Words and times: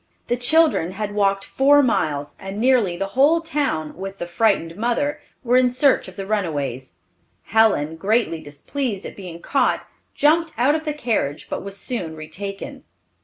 The 0.29 0.35
children 0.35 0.93
had 0.93 1.13
walked 1.13 1.43
four 1.45 1.83
miles, 1.83 2.35
and 2.39 2.57
nearly 2.57 2.97
the 2.97 3.09
whole 3.13 3.39
town, 3.39 3.95
with 3.95 4.17
the 4.17 4.25
frightened 4.25 4.75
mother, 4.75 5.19
were 5.43 5.57
in 5.57 5.69
search 5.69 6.07
of 6.07 6.15
the 6.15 6.25
runaways. 6.25 6.93
Helen, 7.43 7.97
greatly 7.97 8.41
displeased 8.41 9.05
at 9.05 9.15
being 9.15 9.43
caught, 9.43 9.87
jumped 10.15 10.53
out 10.57 10.73
of 10.73 10.85
the 10.85 10.93
carriage, 10.95 11.51
but 11.51 11.63
was 11.63 11.77
soon 11.77 12.15
retaken. 12.15 12.83